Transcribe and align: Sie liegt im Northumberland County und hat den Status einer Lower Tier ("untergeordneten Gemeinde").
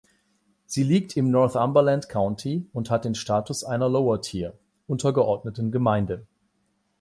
Sie 0.65 0.81
liegt 0.81 1.15
im 1.15 1.29
Northumberland 1.29 2.09
County 2.09 2.67
und 2.73 2.89
hat 2.89 3.05
den 3.05 3.13
Status 3.13 3.63
einer 3.63 3.87
Lower 3.87 4.19
Tier 4.19 4.57
("untergeordneten 4.87 5.71
Gemeinde"). 5.71 6.25